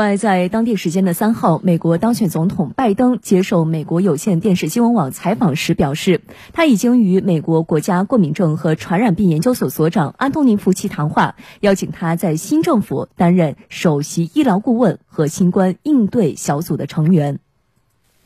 [0.00, 6.22] 另外，在当地时间的三号，美国当选总统拜登接受美国有线电视新闻网采访时表示，
[6.54, 17.38] 他已经与美国国家过敏症和传染病研究所所长安东尼·福奇谈话，邀请他在新政府担任首席医疗顾问和新冠应对小组的成员。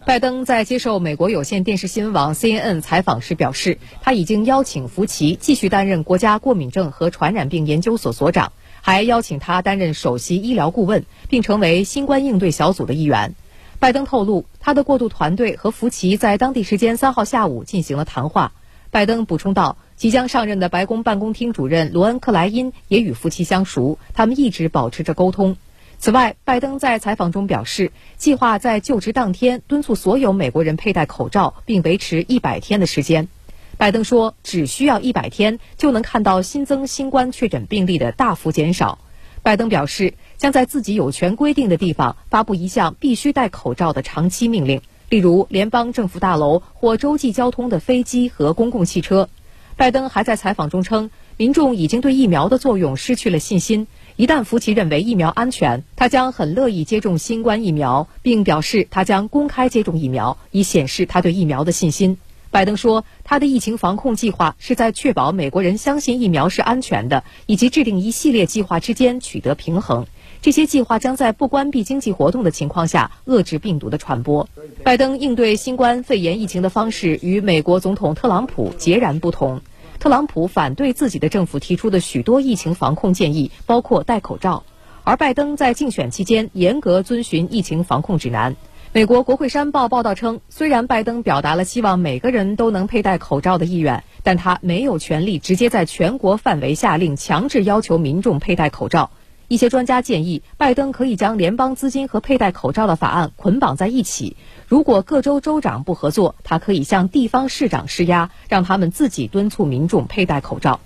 [0.07, 8.53] 拜登在接受美国有线电视新闻网 CNN 采访时表示，他已经邀请福奇继续担任国家过敏症和传染病研究所所长。
[8.82, 13.35] 还邀请他担任首席医疗顾问，并成为新冠应对小组的一员。
[13.79, 18.53] 拜登透露，他的过渡团队和福奇在当地时间三号下午进行了谈话。
[18.90, 25.57] 拜登补充道，即将上任的白宫办公厅主任罗恩·克莱因也与福奇相熟，他们一直保持着沟通。
[25.98, 33.28] 此外，拜登在采访中表示，计划在就职当天敦促所有美国人佩戴口罩，并维持一百天的时间。
[33.77, 38.98] 拜登说，只需要一百天就能看到新增新冠确诊病例的大幅减少。
[39.42, 49.28] 拜登表示，将在自己有权规定的地方发布一项必须戴口罩的长期命令，例如联邦政府大楼或洲际交通的飞机和公共汽车。
[49.77, 53.89] 拜登还在采访中称，民众已经对疫苗的作用失去了信心。
[54.17, 62.17] 一旦福奇认为疫苗安全，他将很乐意接种新冠疫苗，并表示他将公开接种疫苗，以显示他对疫苗的信心。
[62.53, 70.06] 拜登说，他的疫情防控计划是在确保美国人相信疫苗是安全的，以及制定一系列计划之间取得平衡。
[70.41, 74.49] 这些计划将在不关闭经济活动的情况下遏制病毒的传播。
[74.84, 79.61] 拜登应对新冠肺炎疫情的方式与美国总统特朗普截然不同。
[79.98, 84.64] 特朗普反对自己的政府提出的许多疫情防控建议，包括戴口罩，
[85.03, 88.55] 而拜登在竞选期间严格遵循疫情防控指南。
[88.92, 99.11] 美国国会山报报道称，虽然拜登表达了希望每个人都能佩戴口罩的意愿，但他没有权利直接在全国范围下令强制要求民众佩戴口罩。
[99.48, 104.37] 一些专家建议，拜登可以将联邦资金和佩戴口罩的法案捆绑在一起。
[104.67, 110.81] 如果各州州长不合作，他可以向地方市长施压，让他们自己敦促民众佩戴口罩。